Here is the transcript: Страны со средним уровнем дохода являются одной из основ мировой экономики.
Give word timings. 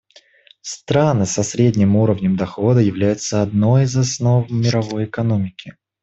Страны 0.63 1.27
со 1.27 1.43
средним 1.43 1.95
уровнем 1.95 2.35
дохода 2.35 2.79
являются 2.79 3.43
одной 3.43 3.83
из 3.83 3.95
основ 3.95 4.49
мировой 4.49 5.05
экономики. 5.05 5.75